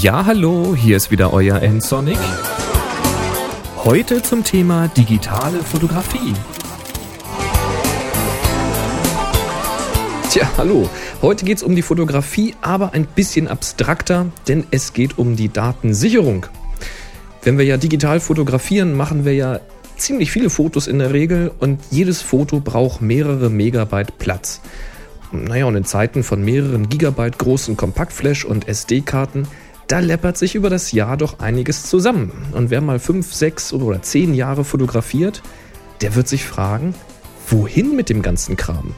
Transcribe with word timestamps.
Ja, 0.00 0.26
hallo, 0.26 0.76
hier 0.76 0.96
ist 0.96 1.10
wieder 1.10 1.32
euer 1.32 1.60
N-Sonic. 1.60 2.18
Heute 3.78 4.22
zum 4.22 4.44
Thema 4.44 4.86
digitale 4.86 5.58
Fotografie. 5.58 6.34
Tja, 10.30 10.48
hallo. 10.56 10.88
Heute 11.20 11.44
geht 11.44 11.56
es 11.56 11.62
um 11.64 11.74
die 11.74 11.82
Fotografie, 11.82 12.54
aber 12.60 12.92
ein 12.92 13.06
bisschen 13.06 13.48
abstrakter, 13.48 14.26
denn 14.46 14.62
es 14.70 14.92
geht 14.92 15.18
um 15.18 15.34
die 15.34 15.48
Datensicherung. 15.48 16.46
Wenn 17.42 17.58
wir 17.58 17.64
ja 17.64 17.76
digital 17.76 18.20
fotografieren, 18.20 18.96
machen 18.96 19.24
wir 19.24 19.34
ja 19.34 19.58
ziemlich 19.96 20.30
viele 20.30 20.50
Fotos 20.50 20.86
in 20.86 21.00
der 21.00 21.12
Regel 21.12 21.50
und 21.58 21.80
jedes 21.90 22.22
Foto 22.22 22.60
braucht 22.60 23.00
mehrere 23.00 23.50
Megabyte 23.50 24.16
Platz. 24.18 24.60
Naja, 25.32 25.66
und 25.66 25.74
in 25.74 25.84
Zeiten 25.84 26.22
von 26.22 26.42
mehreren 26.44 26.88
Gigabyte 26.88 27.38
großen 27.38 27.76
Kompaktflash 27.76 28.44
und 28.44 28.68
SD-Karten 28.68 29.48
da 29.88 30.00
läppert 30.00 30.36
sich 30.36 30.54
über 30.54 30.68
das 30.70 30.92
Jahr 30.92 31.16
doch 31.16 31.40
einiges 31.40 31.84
zusammen. 31.84 32.30
Und 32.52 32.70
wer 32.70 32.82
mal 32.82 32.98
fünf, 32.98 33.32
sechs 33.32 33.72
oder 33.72 34.02
zehn 34.02 34.34
Jahre 34.34 34.64
fotografiert, 34.64 35.42
der 36.02 36.14
wird 36.14 36.28
sich 36.28 36.44
fragen, 36.44 36.94
wohin 37.48 37.96
mit 37.96 38.10
dem 38.10 38.20
ganzen 38.20 38.56
Kram? 38.56 38.94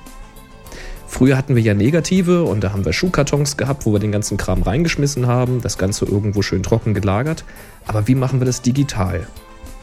Früher 1.07 1.37
hatten 1.37 1.57
wir 1.57 1.63
ja 1.63 1.75
Negative 1.75 2.45
und 2.45 2.63
da 2.63 2.73
haben 2.73 2.85
wir 2.85 2.93
Schuhkartons 2.93 3.57
gehabt, 3.57 3.87
wo 3.87 3.93
wir 3.93 4.01
den 4.01 4.13
ganzen 4.13 4.37
Kram 4.37 4.63
reingeschmissen 4.63 5.27
haben, 5.27 5.61
das 5.61 5.79
Ganze 5.79 6.05
irgendwo 6.05 6.43
schön 6.43 6.63
trocken 6.63 6.93
gelagert. 6.93 7.45
Aber 7.87 8.07
wie 8.09 8.15
machen 8.15 8.41
wir 8.41 8.45
das 8.45 8.63
digital? 8.63 9.27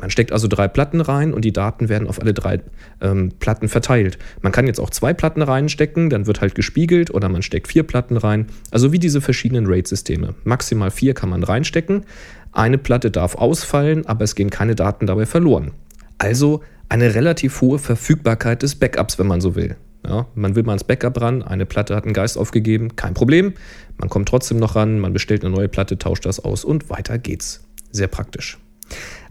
Man 0.00 0.10
steckt 0.10 0.30
also 0.30 0.46
drei 0.46 0.68
Platten 0.68 1.00
rein 1.00 1.34
und 1.34 1.44
die 1.44 1.52
Daten 1.52 1.88
werden 1.88 2.06
auf 2.06 2.20
alle 2.20 2.32
drei 2.32 2.60
ähm, 3.00 3.32
Platten 3.40 3.68
verteilt. 3.68 4.18
Man 4.40 4.52
kann 4.52 4.68
jetzt 4.68 4.78
auch 4.78 4.90
zwei 4.90 5.12
Platten 5.12 5.42
reinstecken, 5.42 6.10
dann 6.10 6.26
wird 6.26 6.40
halt 6.40 6.54
gespiegelt 6.54 7.10
oder 7.10 7.28
man 7.28 7.42
steckt 7.42 7.66
vier 7.66 7.82
Platten 7.82 8.16
rein. 8.16 8.46
Also 8.70 8.92
wie 8.92 9.00
diese 9.00 9.20
verschiedenen 9.20 9.66
RAID-Systeme. 9.66 10.34
Maximal 10.44 10.92
vier 10.92 11.14
kann 11.14 11.28
man 11.28 11.42
reinstecken. 11.42 12.04
Eine 12.52 12.78
Platte 12.78 13.10
darf 13.10 13.34
ausfallen, 13.34 14.06
aber 14.06 14.24
es 14.24 14.34
gehen 14.34 14.50
keine 14.50 14.74
Daten 14.74 15.06
dabei 15.06 15.26
verloren. 15.26 15.72
Also 16.18 16.62
eine 16.88 17.14
relativ 17.14 17.60
hohe 17.60 17.78
Verfügbarkeit 17.78 18.62
des 18.62 18.74
Backups, 18.74 19.18
wenn 19.18 19.26
man 19.26 19.40
so 19.40 19.54
will. 19.54 19.76
Ja, 20.06 20.26
man 20.34 20.56
will 20.56 20.62
mal 20.62 20.72
ans 20.72 20.84
Backup 20.84 21.20
ran, 21.20 21.42
eine 21.42 21.66
Platte 21.66 21.94
hat 21.94 22.04
einen 22.04 22.14
Geist 22.14 22.38
aufgegeben, 22.38 22.96
kein 22.96 23.14
Problem. 23.14 23.52
Man 23.98 24.08
kommt 24.08 24.28
trotzdem 24.28 24.58
noch 24.58 24.74
ran, 24.74 24.98
man 24.98 25.12
bestellt 25.12 25.44
eine 25.44 25.54
neue 25.54 25.68
Platte, 25.68 25.98
tauscht 25.98 26.24
das 26.26 26.40
aus 26.40 26.64
und 26.64 26.88
weiter 26.88 27.18
geht's. 27.18 27.62
Sehr 27.92 28.08
praktisch. 28.08 28.58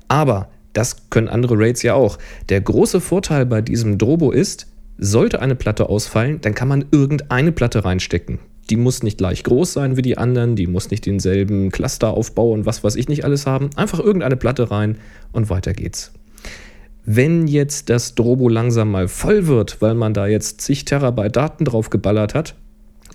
Aber 0.08 0.50
das 0.74 1.10
können 1.10 1.28
andere 1.28 1.58
Raids 1.58 1.82
ja 1.82 1.96
auch. 1.96 2.18
Der 2.50 2.62
große 2.62 3.02
Vorteil 3.02 3.46
bei 3.46 3.62
diesem 3.62 3.98
Drobo 3.98 4.32
ist, 4.32 4.68
sollte 4.98 5.42
eine 5.42 5.56
Platte 5.56 5.90
ausfallen, 5.90 6.40
dann 6.42 6.54
kann 6.54 6.68
man 6.68 6.86
irgendeine 6.92 7.52
Platte 7.52 7.84
reinstecken. 7.84 8.40
Die 8.70 8.76
muss 8.76 9.04
nicht 9.04 9.18
gleich 9.18 9.44
groß 9.44 9.74
sein 9.74 9.98
wie 9.98 10.02
die 10.02 10.18
anderen, 10.18 10.56
die 10.56 10.68
muss 10.68 10.92
nicht 10.92 11.06
denselben 11.06 11.72
Clusteraufbau 11.72 12.52
und 12.52 12.66
was 12.66 12.84
weiß 12.84 12.96
ich 12.96 13.10
nicht 13.10 13.24
alles 13.24 13.48
haben. 13.48 13.70
Einfach 13.76 14.00
irgendeine 14.00 14.38
Platte 14.38 14.70
rein 14.70 14.98
und 15.32 15.50
weiter 15.50 15.74
geht's. 15.74 16.12
Wenn 17.06 17.48
jetzt 17.48 17.90
das 17.90 18.14
Drobo 18.14 18.50
langsam 18.50 18.92
mal 18.92 19.08
voll 19.08 19.48
wird, 19.48 19.82
weil 19.82 19.96
man 19.96 20.14
da 20.14 20.28
jetzt 20.28 20.62
zig 20.62 20.86
Terabyte 20.86 21.36
Daten 21.36 21.66
drauf 21.66 21.90
geballert 21.90 22.36
hat, 22.36 22.56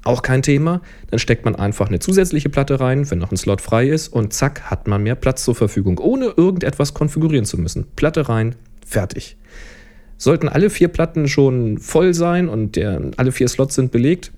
auch 0.05 0.23
kein 0.23 0.43
Thema. 0.43 0.83
Dann 1.11 1.19
steckt 1.19 1.45
man 1.45 1.57
einfach 1.57 1.89
eine 1.89 1.99
zusätzliche 1.99 2.51
Platte 2.51 2.79
rein, 2.81 3.11
wenn 3.11 3.19
noch 3.19 3.31
ein 3.31 3.37
Slot 3.37 3.61
frei 3.61 3.89
ist 3.89 4.09
und 4.09 4.33
zack, 4.33 4.71
hat 4.71 4.87
man 4.87 5.03
mehr 5.03 5.15
Platz 5.15 5.45
zur 5.45 5.55
Verfügung, 5.55 5.99
ohne 5.99 6.35
irgendetwas 6.37 6.95
konfigurieren 6.95 7.47
zu 7.47 7.59
müssen. 7.59 7.87
Platte 7.97 8.29
rein, 8.29 8.55
fertig. 8.87 9.37
Sollten 10.19 10.49
alle 10.49 10.71
vier 10.71 10.89
Platten 10.89 11.27
schon 11.27 11.79
voll 11.79 12.15
sein 12.15 12.49
und 12.49 12.77
der, 12.77 13.01
alle 13.17 13.33
vier 13.33 13.49
Slots 13.49 13.75
sind 13.75 13.93
belegt, 13.93 14.33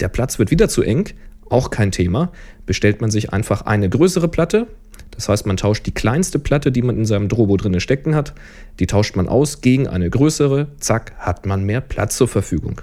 der 0.00 0.08
Platz 0.08 0.38
wird 0.38 0.50
wieder 0.50 0.68
zu 0.68 0.82
eng, 0.82 1.10
auch 1.48 1.70
kein 1.70 1.92
Thema. 1.92 2.32
Bestellt 2.66 3.00
man 3.00 3.10
sich 3.10 3.32
einfach 3.32 3.62
eine 3.62 3.88
größere 3.88 4.28
Platte. 4.28 4.66
Das 5.10 5.28
heißt, 5.28 5.46
man 5.46 5.56
tauscht 5.56 5.86
die 5.86 5.92
kleinste 5.92 6.38
Platte, 6.38 6.72
die 6.72 6.82
man 6.82 6.96
in 6.96 7.04
seinem 7.04 7.28
Drobo 7.28 7.56
drinne 7.56 7.80
stecken 7.80 8.14
hat, 8.14 8.34
die 8.80 8.86
tauscht 8.86 9.16
man 9.16 9.28
aus 9.28 9.60
gegen 9.60 9.86
eine 9.86 10.10
größere. 10.10 10.68
Zack, 10.78 11.12
hat 11.18 11.46
man 11.46 11.64
mehr 11.64 11.80
Platz 11.80 12.16
zur 12.16 12.28
Verfügung. 12.28 12.80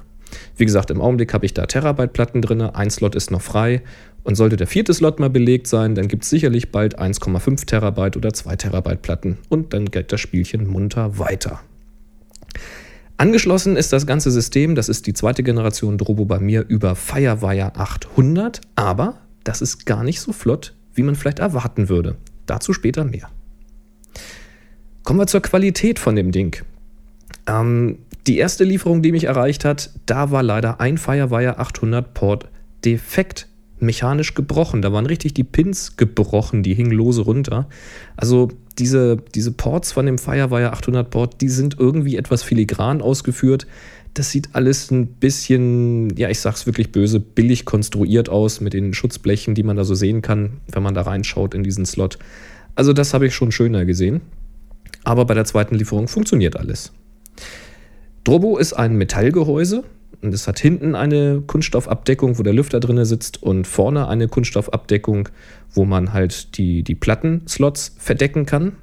Wie 0.56 0.66
gesagt, 0.66 0.92
im 0.92 1.02
Augenblick 1.02 1.34
habe 1.34 1.46
ich 1.46 1.54
da 1.54 1.66
Terabyte-Platten 1.66 2.42
drin, 2.42 2.62
ein 2.62 2.90
Slot 2.90 3.16
ist 3.16 3.32
noch 3.32 3.42
frei. 3.42 3.82
Und 4.24 4.36
sollte 4.36 4.56
der 4.56 4.68
vierte 4.68 4.94
Slot 4.94 5.20
mal 5.20 5.32
belegt 5.32 5.68
sein, 5.68 5.96
dann 5.96 6.08
gibt 6.08 6.24
es 6.24 6.30
sicherlich 6.30 6.72
bald 6.72 7.00
1,5 7.00 7.66
Terabyte 7.66 8.18
oder 8.18 8.32
2 8.32 8.56
Terabyte 8.56 9.02
Platten. 9.02 9.40
Und 9.50 9.74
dann 9.74 9.86
geht 9.86 10.12
das 10.12 10.22
Spielchen 10.22 10.68
munter 10.68 11.18
weiter. 11.18 11.62
Angeschlossen 13.22 13.78
ist 13.78 13.94
das 13.94 14.08
ganze 14.08 14.32
System, 14.32 14.74
das 14.74 14.90
ist 14.90 15.06
die 15.06 15.14
zweite 15.14 15.44
Generation 15.44 16.00
Drobo 16.00 16.26
bei 16.26 16.40
mir 16.40 16.66
über 16.68 16.96
Firewire 16.96 17.76
800, 17.76 18.62
aber 18.74 19.20
das 19.44 19.62
ist 19.62 19.86
gar 19.86 20.04
nicht 20.04 20.20
so 20.20 20.34
flott, 20.34 20.74
wie 20.96 21.04
man 21.04 21.14
vielleicht 21.14 21.38
erwarten 21.38 21.88
würde. 21.88 22.16
Dazu 22.48 22.74
später 22.74 23.04
mehr. 23.04 23.30
Kommen 25.04 25.20
wir 25.20 25.28
zur 25.28 25.44
Qualität 25.44 26.00
von 26.00 26.16
dem 26.16 26.32
Ding. 26.32 26.66
Ähm, 27.46 28.00
die 28.26 28.40
erste 28.40 28.64
Lieferung, 28.64 29.04
die 29.04 29.12
mich 29.12 29.26
erreicht 29.26 29.66
hat, 29.66 29.92
da 30.08 30.32
war 30.32 30.42
leider 30.42 30.82
ein 30.82 30.98
Firewire 30.98 31.60
800 31.60 32.16
Port 32.16 32.48
defekt, 32.84 33.48
mechanisch 33.78 34.34
gebrochen. 34.34 34.82
Da 34.82 34.94
waren 34.94 35.06
richtig 35.06 35.36
die 35.36 35.44
Pins 35.44 35.96
gebrochen, 35.96 36.64
die 36.64 36.74
hingen 36.74 36.92
lose 36.92 37.22
runter. 37.22 37.70
Also 38.18 38.48
diese, 38.82 39.18
diese 39.36 39.52
Ports 39.52 39.92
von 39.92 40.08
dem 40.08 40.18
Firewire 40.18 40.74
800 40.74 41.10
Port, 41.10 41.40
die 41.40 41.50
sind 41.50 41.80
irgendwie 41.80 42.18
etwas 42.18 42.42
filigran 42.42 43.02
ausgeführt. 43.02 43.68
Das 44.16 44.32
sieht 44.32 44.50
alles 44.54 44.90
ein 44.90 45.06
bisschen, 45.08 46.16
ja, 46.18 46.30
ich 46.30 46.40
sag's 46.40 46.66
wirklich 46.66 46.92
böse, 46.92 47.20
billig 47.20 47.66
konstruiert 47.66 48.28
aus 48.28 48.60
mit 48.60 48.74
den 48.74 48.94
Schutzblechen, 48.96 49.54
die 49.54 49.64
man 49.64 49.78
da 49.78 49.84
so 49.84 49.94
sehen 49.94 50.24
kann, 50.24 50.58
wenn 50.72 50.82
man 50.82 50.96
da 50.96 51.04
reinschaut 51.04 51.54
in 51.54 51.64
diesen 51.64 51.86
Slot. 51.86 52.18
Also 52.74 52.92
das 52.92 53.14
habe 53.14 53.28
ich 53.28 53.36
schon 53.36 53.52
schöner 53.52 53.86
gesehen. 53.86 54.22
Aber 55.04 55.26
bei 55.26 55.36
der 55.36 55.46
zweiten 55.46 55.76
Lieferung 55.76 56.08
funktioniert 56.08 56.58
alles. 56.58 56.92
Drobo 58.24 58.58
ist 58.58 58.74
ein 58.74 58.96
Metallgehäuse 58.96 59.84
und 60.22 60.34
es 60.34 60.48
hat 60.48 60.60
hinten 60.60 60.96
eine 60.96 61.42
Kunststoffabdeckung, 61.46 62.38
wo 62.38 62.44
der 62.44 62.54
Lüfter 62.54 62.80
drin 62.80 63.04
sitzt 63.06 63.42
und 63.42 63.66
vorne 63.66 64.08
eine 64.08 64.28
Kunststoffabdeckung, 64.28 65.30
wo 65.74 65.86
man 65.86 66.14
halt 66.14 66.58
die, 66.58 66.84
die 66.84 66.96
Plattenslots 66.96 67.96
verdecken 67.98 68.46
kann. 68.46 68.74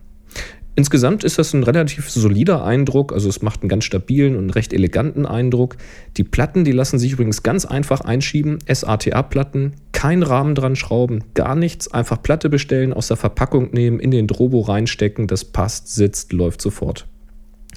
Insgesamt 0.78 1.24
ist 1.24 1.40
das 1.40 1.54
ein 1.54 1.64
relativ 1.64 2.08
solider 2.08 2.64
Eindruck, 2.64 3.12
also 3.12 3.28
es 3.28 3.42
macht 3.42 3.62
einen 3.62 3.68
ganz 3.68 3.84
stabilen 3.84 4.36
und 4.36 4.50
recht 4.50 4.72
eleganten 4.72 5.26
Eindruck. 5.26 5.76
Die 6.16 6.22
Platten, 6.22 6.64
die 6.64 6.70
lassen 6.70 7.00
sich 7.00 7.12
übrigens 7.12 7.42
ganz 7.42 7.64
einfach 7.64 8.02
einschieben, 8.02 8.58
SATA-Platten, 8.68 9.72
kein 9.90 10.22
Rahmen 10.22 10.54
dran 10.54 10.76
schrauben, 10.76 11.24
gar 11.34 11.56
nichts, 11.56 11.92
einfach 11.92 12.22
Platte 12.22 12.48
bestellen, 12.48 12.92
aus 12.92 13.08
der 13.08 13.16
Verpackung 13.16 13.72
nehmen, 13.72 13.98
in 13.98 14.12
den 14.12 14.28
Drobo 14.28 14.60
reinstecken, 14.60 15.26
das 15.26 15.44
passt, 15.44 15.92
sitzt, 15.92 16.32
läuft 16.32 16.62
sofort. 16.62 17.08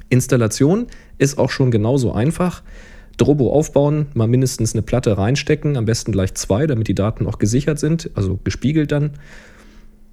Installation 0.10 0.86
ist 1.18 1.40
auch 1.40 1.50
schon 1.50 1.72
genauso 1.72 2.12
einfach. 2.12 2.62
Drobo 3.21 3.51
aufbauen, 3.51 4.07
mal 4.13 4.27
mindestens 4.27 4.73
eine 4.73 4.81
Platte 4.81 5.18
reinstecken, 5.18 5.77
am 5.77 5.85
besten 5.85 6.12
gleich 6.12 6.33
zwei, 6.33 6.68
damit 6.68 6.88
die 6.88 6.95
Daten 6.95 7.27
auch 7.27 7.38
gesichert 7.38 7.79
sind, 7.79 8.09
also 8.15 8.39
gespiegelt 8.44 8.91
dann. 8.91 9.12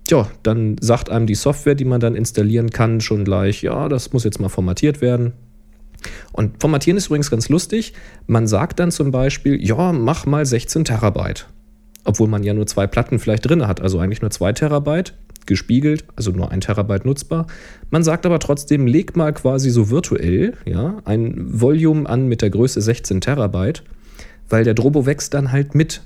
Ja, 0.08 0.28
dann 0.42 0.76
sagt 0.80 1.10
einem 1.10 1.26
die 1.26 1.34
Software, 1.34 1.74
die 1.74 1.84
man 1.84 2.00
dann 2.00 2.14
installieren 2.14 2.70
kann, 2.70 3.00
schon 3.00 3.24
gleich, 3.24 3.62
ja, 3.62 3.88
das 3.88 4.12
muss 4.12 4.24
jetzt 4.24 4.40
mal 4.40 4.48
formatiert 4.48 5.00
werden. 5.00 5.32
Und 6.32 6.60
formatieren 6.60 6.96
ist 6.96 7.06
übrigens 7.06 7.30
ganz 7.30 7.48
lustig. 7.48 7.92
Man 8.26 8.46
sagt 8.46 8.78
dann 8.78 8.90
zum 8.90 9.10
Beispiel, 9.10 9.62
ja, 9.64 9.92
mach 9.92 10.26
mal 10.26 10.46
16 10.46 10.84
Terabyte. 10.84 11.48
Obwohl 12.08 12.26
man 12.26 12.42
ja 12.42 12.54
nur 12.54 12.66
zwei 12.66 12.86
Platten 12.86 13.18
vielleicht 13.18 13.46
drin 13.46 13.68
hat, 13.68 13.82
also 13.82 13.98
eigentlich 13.98 14.22
nur 14.22 14.30
zwei 14.30 14.54
Terabyte 14.54 15.12
gespiegelt, 15.44 16.06
also 16.16 16.30
nur 16.30 16.50
ein 16.50 16.62
Terabyte 16.62 17.04
nutzbar. 17.04 17.46
Man 17.90 18.02
sagt 18.02 18.24
aber 18.24 18.38
trotzdem, 18.38 18.86
leg 18.86 19.14
mal 19.14 19.34
quasi 19.34 19.68
so 19.68 19.90
virtuell 19.90 20.54
ja, 20.64 21.02
ein 21.04 21.34
Volume 21.36 22.08
an 22.08 22.26
mit 22.26 22.40
der 22.40 22.48
Größe 22.48 22.80
16 22.80 23.20
Terabyte, 23.20 23.84
weil 24.48 24.64
der 24.64 24.72
Drobo 24.72 25.04
wächst 25.04 25.34
dann 25.34 25.52
halt 25.52 25.74
mit. 25.74 26.00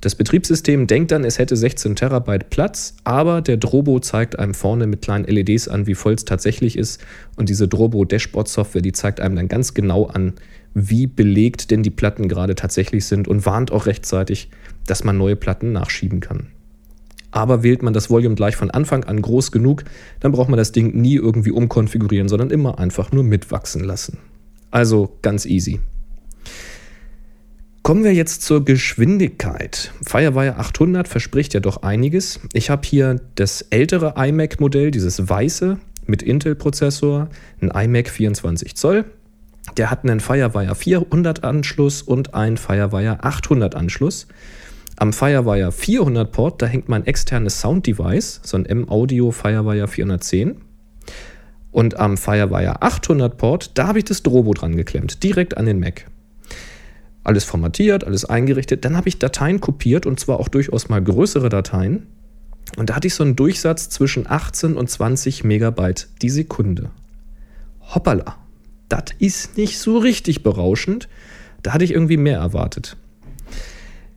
Das 0.00 0.16
Betriebssystem 0.16 0.88
denkt 0.88 1.12
dann, 1.12 1.22
es 1.22 1.38
hätte 1.38 1.56
16 1.56 1.94
Terabyte 1.94 2.50
Platz, 2.50 2.96
aber 3.04 3.40
der 3.40 3.56
Drobo 3.56 4.00
zeigt 4.00 4.36
einem 4.36 4.54
vorne 4.54 4.88
mit 4.88 5.02
kleinen 5.02 5.26
LEDs 5.26 5.68
an, 5.68 5.86
wie 5.86 5.94
voll 5.94 6.14
es 6.14 6.24
tatsächlich 6.24 6.76
ist. 6.76 7.00
Und 7.36 7.48
diese 7.48 7.68
Drobo 7.68 8.04
Dashboard 8.04 8.48
Software, 8.48 8.82
die 8.82 8.90
zeigt 8.90 9.20
einem 9.20 9.36
dann 9.36 9.46
ganz 9.46 9.74
genau 9.74 10.06
an, 10.06 10.32
wie 10.74 11.06
belegt 11.06 11.70
denn 11.70 11.84
die 11.84 11.90
Platten 11.90 12.28
gerade 12.28 12.56
tatsächlich 12.56 13.04
sind 13.04 13.28
und 13.28 13.46
warnt 13.46 13.70
auch 13.70 13.86
rechtzeitig, 13.86 14.48
dass 14.86 15.04
man 15.04 15.18
neue 15.18 15.36
Platten 15.36 15.72
nachschieben 15.72 16.20
kann. 16.20 16.48
Aber 17.32 17.62
wählt 17.62 17.82
man 17.82 17.92
das 17.92 18.10
Volume 18.10 18.34
gleich 18.34 18.56
von 18.56 18.70
Anfang 18.70 19.04
an 19.04 19.22
groß 19.22 19.52
genug, 19.52 19.84
dann 20.18 20.32
braucht 20.32 20.48
man 20.48 20.58
das 20.58 20.72
Ding 20.72 21.00
nie 21.00 21.14
irgendwie 21.14 21.52
umkonfigurieren, 21.52 22.28
sondern 22.28 22.50
immer 22.50 22.78
einfach 22.78 23.12
nur 23.12 23.22
mitwachsen 23.22 23.84
lassen. 23.84 24.18
Also 24.70 25.16
ganz 25.22 25.46
easy. 25.46 25.80
Kommen 27.82 28.04
wir 28.04 28.12
jetzt 28.12 28.42
zur 28.42 28.64
Geschwindigkeit. 28.64 29.92
Firewire 30.06 30.58
800 30.58 31.08
verspricht 31.08 31.54
ja 31.54 31.60
doch 31.60 31.82
einiges. 31.82 32.38
Ich 32.52 32.68
habe 32.68 32.82
hier 32.86 33.20
das 33.36 33.62
ältere 33.62 34.14
iMac-Modell, 34.16 34.90
dieses 34.90 35.28
weiße 35.28 35.78
mit 36.06 36.22
Intel-Prozessor, 36.22 37.28
ein 37.60 37.70
iMac 37.70 38.10
24 38.10 38.76
Zoll. 38.76 39.06
Der 39.76 39.90
hat 39.90 40.04
einen 40.04 40.20
Firewire 40.20 40.74
400 40.74 41.42
Anschluss 41.42 42.02
und 42.02 42.34
einen 42.34 42.58
Firewire 42.58 43.24
800 43.24 43.74
Anschluss. 43.74 44.26
Am 45.00 45.14
Firewire 45.14 45.72
400 45.72 46.30
Port, 46.30 46.60
da 46.60 46.66
hängt 46.66 46.90
mein 46.90 47.06
externes 47.06 47.58
Sound-Device, 47.62 48.42
so 48.44 48.58
ein 48.58 48.66
M-Audio 48.66 49.30
Firewire 49.30 49.88
410. 49.88 50.60
Und 51.70 51.98
am 51.98 52.18
Firewire 52.18 52.82
800 52.82 53.34
Port, 53.38 53.70
da 53.78 53.86
habe 53.86 54.00
ich 54.00 54.04
das 54.04 54.22
Drobo 54.22 54.52
dran 54.52 54.76
geklemmt, 54.76 55.22
direkt 55.22 55.56
an 55.56 55.64
den 55.64 55.80
Mac. 55.80 56.04
Alles 57.24 57.44
formatiert, 57.44 58.04
alles 58.04 58.26
eingerichtet. 58.26 58.84
Dann 58.84 58.94
habe 58.94 59.08
ich 59.08 59.18
Dateien 59.18 59.62
kopiert 59.62 60.04
und 60.04 60.20
zwar 60.20 60.38
auch 60.38 60.48
durchaus 60.48 60.90
mal 60.90 61.02
größere 61.02 61.48
Dateien. 61.48 62.06
Und 62.76 62.90
da 62.90 62.96
hatte 62.96 63.06
ich 63.06 63.14
so 63.14 63.24
einen 63.24 63.36
Durchsatz 63.36 63.88
zwischen 63.88 64.30
18 64.30 64.74
und 64.76 64.90
20 64.90 65.44
Megabyte 65.44 66.08
die 66.20 66.28
Sekunde. 66.28 66.90
Hoppala, 67.94 68.36
das 68.90 69.04
ist 69.18 69.56
nicht 69.56 69.78
so 69.78 69.96
richtig 69.96 70.42
berauschend. 70.42 71.08
Da 71.62 71.72
hatte 71.72 71.84
ich 71.84 71.92
irgendwie 71.92 72.18
mehr 72.18 72.38
erwartet. 72.38 72.98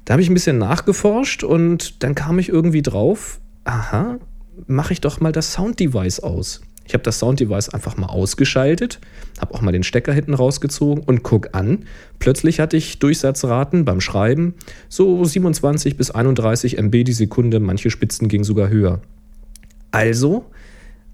Da 0.06 0.14
habe 0.14 0.22
ich 0.22 0.30
ein 0.30 0.34
bisschen 0.34 0.58
nachgeforscht 0.58 1.44
und 1.44 2.04
dann 2.04 2.16
kam 2.16 2.38
ich 2.40 2.50
irgendwie 2.50 2.82
drauf, 2.82 3.40
aha, 3.64 4.20
mache 4.68 4.94
ich 4.94 5.02
doch 5.02 5.20
mal 5.20 5.32
das 5.32 5.54
Sound-Device 5.54 6.20
aus. 6.20 6.62
Ich 6.86 6.94
habe 6.94 7.04
das 7.04 7.20
Sound-Device 7.20 7.70
einfach 7.70 7.96
mal 7.96 8.08
ausgeschaltet, 8.08 9.00
habe 9.40 9.54
auch 9.54 9.62
mal 9.62 9.72
den 9.72 9.84
Stecker 9.84 10.12
hinten 10.12 10.34
rausgezogen 10.34 11.04
und 11.04 11.24
guck 11.24 11.56
an. 11.56 11.86
Plötzlich 12.20 12.60
hatte 12.60 12.76
ich 12.76 13.00
Durchsatzraten 13.00 13.86
beim 13.86 14.02
Schreiben 14.02 14.56
so 14.90 15.24
27 15.24 15.96
bis 15.96 16.12
31 16.12 16.78
MB 16.78 17.06
die 17.06 17.14
Sekunde, 17.14 17.62
manche 17.62 17.90
Spitzen 17.90 18.28
gingen 18.28 18.44
sogar 18.44 18.68
höher. 18.68 19.02
Also 19.92 20.46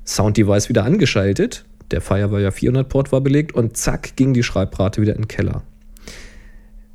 Sound-Device 0.05 0.69
wieder 0.69 0.85
angeschaltet, 0.85 1.65
der 1.91 2.01
Firewire 2.01 2.51
400 2.51 2.89
Port 2.89 3.11
war 3.11 3.21
belegt 3.21 3.53
und 3.53 3.77
zack 3.77 4.15
ging 4.15 4.33
die 4.33 4.43
Schreibrate 4.43 5.01
wieder 5.01 5.15
in 5.15 5.21
den 5.21 5.27
Keller. 5.27 5.61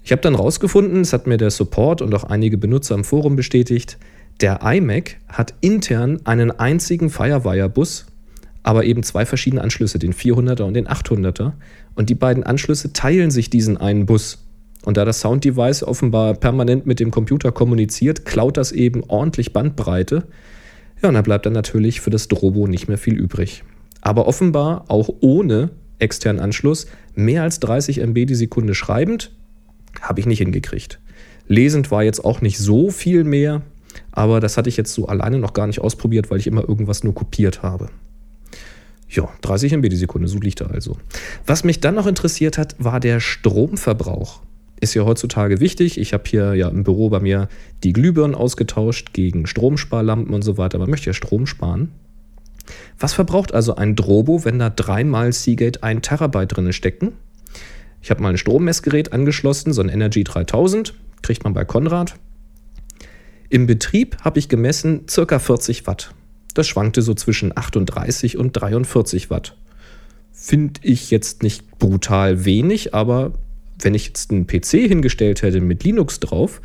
Ich 0.05 0.13
habe 0.13 0.21
dann 0.21 0.35
rausgefunden, 0.35 1.01
es 1.01 1.15
hat 1.15 1.27
mir 1.27 1.39
der 1.39 1.51
Support 1.51 2.03
und 2.03 2.15
auch 2.15 2.25
einige 2.25 2.59
Benutzer 2.59 2.95
im 2.95 3.05
Forum 3.05 3.37
bestätigt, 3.37 3.97
der 4.43 4.61
iMac 4.63 5.17
hat 5.29 5.55
intern 5.63 6.21
einen 6.25 6.51
einzigen 6.51 7.09
Firewire-Bus, 7.09 8.05
aber 8.63 8.85
eben 8.85 9.03
zwei 9.03 9.25
verschiedene 9.25 9.63
Anschlüsse, 9.63 9.99
den 9.99 10.13
400er 10.13 10.65
und 10.65 10.75
den 10.75 10.89
800er. 10.89 11.53
Und 11.95 12.11
die 12.11 12.15
beiden 12.15 12.43
Anschlüsse 12.43 12.93
teilen 12.93 13.31
sich 13.31 13.49
diesen 13.49 13.79
einen 13.79 14.05
Bus. 14.05 14.45
Und 14.85 14.99
da 14.99 15.07
das 15.07 15.21
Sound-Device 15.21 15.85
offenbar 15.85 16.35
permanent 16.35 16.85
mit 16.85 17.01
dem 17.01 17.11
Computer 17.11 17.51
kommuniziert, 17.51 18.27
klaut 18.27 18.59
das 18.59 18.73
eben 18.73 19.05
ordentlich 19.05 19.55
Bandbreite. 19.55 20.25
Ja, 21.03 21.09
und 21.09 21.15
da 21.15 21.23
bleibt 21.23 21.47
dann 21.47 21.55
natürlich 21.55 22.03
für 22.03 22.11
das 22.11 22.29
Drobo 22.29 22.67
nicht 22.67 22.89
mehr 22.89 22.99
viel 22.99 23.15
übrig. 23.15 23.65
Aber 24.03 24.27
offenbar 24.27 24.85
auch 24.89 25.09
ohne 25.21 25.71
externen 25.99 26.43
Anschluss 26.43 26.89
mehr 27.15 27.43
als 27.43 27.59
30 27.61 28.01
MB 28.01 28.27
die 28.27 28.35
Sekunde 28.35 28.75
schreibend 28.75 29.31
habe 30.01 30.21
ich 30.21 30.27
nicht 30.27 30.39
hingekriegt. 30.39 31.01
Lesend 31.47 31.91
war 31.91 32.03
jetzt 32.03 32.25
auch 32.25 32.41
nicht 32.41 32.59
so 32.59 32.91
viel 32.91 33.25
mehr, 33.25 33.63
aber 34.13 34.41
das 34.41 34.57
hatte 34.57 34.69
ich 34.69 34.77
jetzt 34.77 34.95
so 34.95 35.07
alleine 35.07 35.39
noch 35.39 35.53
gar 35.53 35.67
nicht 35.67 35.81
ausprobiert, 35.81 36.31
weil 36.31 36.39
ich 36.39 36.47
immer 36.47 36.67
irgendwas 36.69 37.05
nur 37.05 37.15
kopiert 37.15 37.63
habe. 37.63 37.91
Ja, 39.09 39.29
30 39.43 39.73
MB 39.75 39.89
die 39.91 39.97
Sekunde, 39.97 40.29
so 40.29 40.39
liegt 40.39 40.61
er 40.61 40.71
also. 40.71 40.97
Was 41.47 41.63
mich 41.63 41.81
dann 41.81 41.95
noch 41.95 42.07
interessiert 42.07 42.59
hat, 42.59 42.75
war 42.79 43.01
der 43.01 43.21
Stromverbrauch. 43.21 44.41
Ist 44.81 44.95
ja 44.95 45.05
heutzutage 45.05 45.61
wichtig. 45.61 45.99
Ich 45.99 46.13
habe 46.13 46.25
hier 46.27 46.55
ja 46.55 46.69
im 46.69 46.83
Büro 46.83 47.11
bei 47.11 47.21
mir 47.21 47.49
die 47.85 47.93
Glühbirnen 47.93 48.35
ausgetauscht 48.35 49.13
gegen 49.13 49.47
Stromsparlampen 49.47 50.35
und 50.35 50.43
so 50.43 50.59
weiter. 50.59 50.79
Man 50.79 50.91
möchte 50.91 51.07
ja 51.07 51.15
Strom 51.15 51.47
sparen. 51.47 51.93
Was 52.99 53.13
verbraucht 53.13 53.55
also 53.55 53.77
ein 53.77 53.95
Drobo, 53.95 54.45
wenn 54.45 54.59
da 54.59 54.71
dreimal 54.71 55.33
Seagate 55.33 55.83
1 55.83 56.07
Terabyte 56.07 56.57
drin 56.57 56.73
stecken? 56.73 57.13
Ich 58.05 58.11
habe 58.11 58.23
mal 58.23 58.29
ein 58.29 58.37
Strommessgerät 58.37 59.15
angeschlossen, 59.15 59.73
so 59.73 59.81
ein 59.81 59.89
Energy 59.89 60.25
3000, 60.25 60.93
kriegt 61.23 61.43
man 61.43 61.55
bei 61.55 61.65
Konrad. 61.65 62.17
Im 63.49 63.67
Betrieb 63.67 64.19
habe 64.21 64.39
ich 64.39 64.51
gemessen 64.51 65.07
ca. 65.07 65.39
40 65.39 65.87
Watt. 65.87 66.15
Das 66.53 66.69
schwankte 66.69 67.01
so 67.01 67.15
zwischen 67.15 67.57
38 67.57 68.37
und 68.37 68.53
43 68.53 69.31
Watt. 69.31 69.57
Finde 70.33 70.81
ich 70.83 71.11
jetzt 71.11 71.43
nicht 71.43 71.79
brutal 71.79 72.45
wenig, 72.45 72.93
aber 72.93 73.33
wenn 73.81 73.95
ich 73.95 74.09
jetzt 74.09 74.31
einen 74.31 74.47
PC 74.47 74.87
hingestellt 74.87 75.41
hätte 75.41 75.63
mit 75.63 75.83
Linux 75.83 76.21
drauf, 76.21 76.61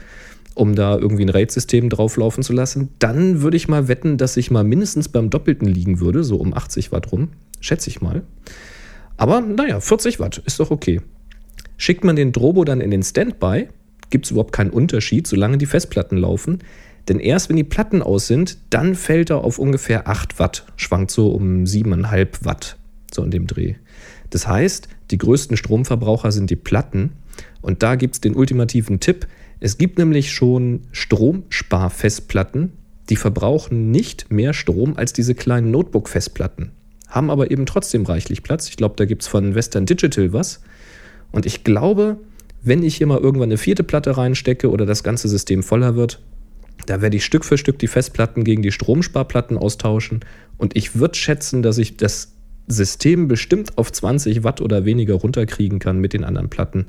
um 0.56 0.76
da 0.76 0.98
irgendwie 0.98 1.24
ein 1.24 1.30
RAID-System 1.30 1.90
drauflaufen 1.90 2.44
zu 2.44 2.52
lassen, 2.52 2.90
dann 3.00 3.42
würde 3.42 3.56
ich 3.56 3.70
mal 3.70 3.88
wetten, 3.88 4.18
dass 4.18 4.36
ich 4.36 4.52
mal 4.52 4.66
mindestens 4.66 5.08
beim 5.08 5.30
Doppelten 5.30 5.70
liegen 5.70 6.02
würde, 6.02 6.26
so 6.26 6.36
um 6.36 6.54
80 6.54 6.92
Watt 6.92 7.14
rum. 7.14 7.30
Schätze 7.62 7.90
ich 7.90 8.02
mal. 8.02 8.24
Aber 9.16 9.40
naja, 9.40 9.80
40 9.80 10.20
Watt 10.20 10.40
ist 10.46 10.60
doch 10.60 10.70
okay. 10.70 11.00
Schickt 11.78 12.04
man 12.04 12.16
den 12.16 12.32
Drobo 12.32 12.66
dann 12.66 12.82
in 12.82 12.92
den 12.92 13.04
Standby, 13.04 13.70
gibt 14.10 14.26
es 14.26 14.32
überhaupt 14.32 14.52
keinen 14.52 14.72
Unterschied, 14.72 15.28
solange 15.28 15.58
die 15.58 15.66
Festplatten 15.66 16.18
laufen. 16.18 16.60
Denn 17.08 17.20
erst 17.20 17.50
wenn 17.50 17.56
die 17.56 17.64
Platten 17.64 18.02
aus 18.02 18.28
sind, 18.28 18.58
dann 18.70 18.96
fällt 18.96 19.30
er 19.30 19.44
auf 19.44 19.58
ungefähr 19.60 20.08
8 20.08 20.40
Watt, 20.40 20.66
schwankt 20.76 21.12
so 21.12 21.32
um 21.32 21.64
7,5 21.64 22.46
Watt, 22.46 22.78
so 23.12 23.24
in 23.24 23.32
dem 23.32 23.48
Dreh. 23.48 23.76
Das 24.30 24.48
heißt, 24.48 24.88
die 25.12 25.18
größten 25.18 25.58
Stromverbraucher 25.58 26.32
sind 26.32 26.50
die 26.50 26.56
Platten. 26.56 27.14
Und 27.62 27.84
da 27.84 27.96
gibt 27.96 28.16
es 28.16 28.22
den 28.22 28.36
ultimativen 28.36 29.00
Tipp. 29.00 29.28
Es 29.60 29.78
gibt 29.78 29.98
nämlich 29.98 30.32
schon 30.32 30.82
Stromsparfestplatten, 30.92 32.74
die 33.10 33.16
verbrauchen 33.16 33.92
nicht 33.92 34.32
mehr 34.32 34.54
Strom 34.54 34.96
als 34.96 35.14
diese 35.14 35.36
kleinen 35.36 35.72
Notebook-Festplatten, 35.72 36.72
haben 37.08 37.30
aber 37.32 37.50
eben 37.52 37.66
trotzdem 37.66 38.06
reichlich 38.06 38.44
Platz. 38.44 38.70
Ich 38.70 38.78
glaube, 38.78 38.96
da 38.98 39.06
gibt 39.06 39.24
es 39.24 39.28
von 39.28 39.56
Western 39.56 39.86
Digital 39.86 40.32
was. 40.32 40.62
Und 41.32 41.46
ich 41.46 41.64
glaube, 41.64 42.18
wenn 42.62 42.84
ich 42.84 42.96
hier 42.96 43.08
mal 43.08 43.20
irgendwann 43.20 43.50
eine 43.50 43.58
vierte 43.58 43.84
Platte 43.84 44.18
reinstecke 44.18 44.70
oder 44.70 44.86
das 44.86 45.04
ganze 45.04 45.28
System 45.28 45.64
voller 45.64 45.96
wird, 45.96 46.20
da 46.86 47.02
werde 47.02 47.18
ich 47.18 47.26
Stück 47.26 47.46
für 47.46 47.58
Stück 47.58 47.80
die 47.80 47.88
Festplatten 47.88 48.44
gegen 48.44 48.62
die 48.62 48.72
Stromsparplatten 48.72 49.58
austauschen. 49.58 50.22
Und 50.58 50.76
ich 50.76 50.96
würde 50.98 51.16
schätzen, 51.16 51.62
dass 51.62 51.78
ich 51.78 51.98
das 51.98 52.34
System 52.68 53.28
bestimmt 53.28 53.78
auf 53.78 53.92
20 53.92 54.44
Watt 54.44 54.62
oder 54.62 54.86
weniger 54.86 55.16
runterkriegen 55.16 55.80
kann 55.80 56.00
mit 56.00 56.14
den 56.14 56.24
anderen 56.24 56.50
Platten. 56.50 56.88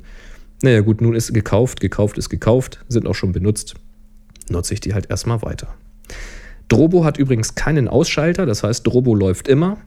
Naja 0.61 0.81
gut, 0.81 1.01
nun 1.01 1.15
ist 1.15 1.33
gekauft, 1.33 1.79
gekauft 1.79 2.17
ist 2.17 2.29
gekauft, 2.29 2.83
sind 2.87 3.07
auch 3.07 3.15
schon 3.15 3.31
benutzt. 3.31 3.75
Nutze 4.49 4.73
ich 4.73 4.79
die 4.79 4.93
halt 4.93 5.09
erstmal 5.09 5.41
weiter. 5.41 5.73
Drobo 6.67 7.03
hat 7.03 7.17
übrigens 7.17 7.55
keinen 7.55 7.87
Ausschalter, 7.87 8.45
das 8.45 8.63
heißt, 8.63 8.85
Drobo 8.85 9.15
läuft 9.15 9.47
immer. 9.47 9.77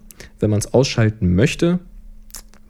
Wenn 0.41 0.51
man 0.51 0.59
es 0.59 0.75
ausschalten 0.75 1.35
möchte, 1.35 1.79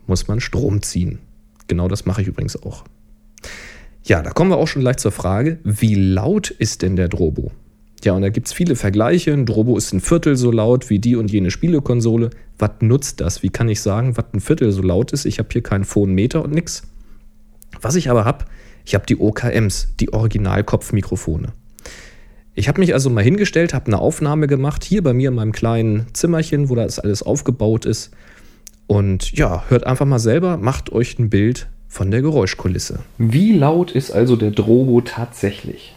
muss 0.07 0.29
man 0.29 0.41
Strom 0.41 0.83
ziehen. 0.83 1.19
Genau 1.69 1.89
das 1.89 2.07
mache 2.07 2.23
ich 2.23 2.29
übrigens 2.29 2.63
auch. 2.63 2.85
Ja, 4.05 4.23
da 4.23 4.31
kommen 4.31 4.51
wir 4.51 4.59
auch 4.59 4.69
schon 4.69 4.83
gleich 4.83 4.99
zur 4.99 5.13
Frage, 5.13 5.59
wie 5.65 5.95
laut 5.95 6.51
ist 6.51 6.83
denn 6.83 6.97
der 6.97 7.09
Drobo? 7.09 7.53
Ja, 8.05 8.13
und 8.13 8.21
da 8.21 8.29
gibt 8.29 8.49
es 8.49 8.53
viele 8.53 8.77
Vergleiche. 8.77 9.33
Ein 9.33 9.47
Drobo 9.47 9.79
ist 9.79 9.95
ein 9.95 10.01
Viertel 10.01 10.37
so 10.37 10.51
laut 10.51 10.91
wie 10.91 10.99
die 10.99 11.17
und 11.17 11.31
jene 11.31 11.51
Spielekonsole. 11.51 12.29
Was 12.59 12.73
nutzt 12.81 13.23
das? 13.23 13.43
Wie 13.43 13.49
kann 13.49 13.69
ich 13.71 13.81
sagen, 13.81 14.19
was 14.19 14.27
ein 14.35 14.41
Viertel 14.41 14.73
so 14.73 14.83
laut 14.83 15.13
ist? 15.13 15.25
Ich 15.25 15.39
habe 15.39 15.49
hier 15.51 15.63
keinen 15.63 15.85
Phonmeter 15.85 16.45
und 16.45 16.53
nix. 16.53 16.83
Was 17.81 17.95
ich 17.95 18.11
aber 18.11 18.27
habe, 18.27 18.45
ich 18.85 18.95
habe 18.95 19.07
die 19.07 19.19
OKMs, 19.19 19.95
die 20.01 20.13
Originalkopfmikrofone. 20.13 21.55
Ich 22.55 22.69
habe 22.69 22.81
mich 22.81 22.93
also 22.93 23.09
mal 23.09 23.25
hingestellt, 23.25 23.73
habe 23.73 23.87
eine 23.87 23.99
Aufnahme 23.99 24.47
gemacht, 24.47 24.85
hier 24.85 25.03
bei 25.03 25.15
mir 25.15 25.31
in 25.31 25.35
meinem 25.35 25.53
kleinen 25.53 26.07
Zimmerchen, 26.13 26.69
wo 26.69 26.75
das 26.75 26.99
alles 26.99 27.23
aufgebaut 27.23 27.87
ist. 27.87 28.11
Und 28.87 29.33
ja, 29.33 29.65
hört 29.69 29.87
einfach 29.87 30.07
mal 30.07 30.19
selber, 30.19 30.57
macht 30.57 30.93
euch 30.93 31.19
ein 31.19 31.31
Bild 31.31 31.69
von 31.89 32.11
der 32.11 32.23
Geräuschkulisse. 32.23 33.01
Wie 33.19 33.53
laut 33.53 33.93
ist 33.93 34.11
also 34.11 34.37
der 34.37 34.51
Drobo 34.51 35.01
tatsächlich? 35.01 35.95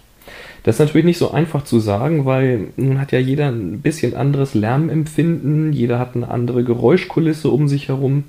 Das 0.63 0.75
ist 0.75 0.79
natürlich 0.79 1.05
nicht 1.05 1.17
so 1.17 1.31
einfach 1.31 1.63
zu 1.63 1.79
sagen, 1.79 2.25
weil 2.25 2.67
nun 2.75 2.99
hat 2.99 3.11
ja 3.11 3.19
jeder 3.19 3.47
ein 3.47 3.81
bisschen 3.81 4.15
anderes 4.15 4.53
Lärmempfinden, 4.53 5.71
jeder 5.73 5.97
hat 5.97 6.15
eine 6.15 6.29
andere 6.29 6.63
Geräuschkulisse 6.63 7.49
um 7.49 7.67
sich 7.67 7.87
herum. 7.87 8.25